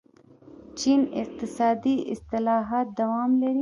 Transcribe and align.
چین 0.79 0.99
اقتصادي 1.21 1.95
اصلاحات 2.13 2.87
دوام 2.99 3.29
لري. 3.41 3.59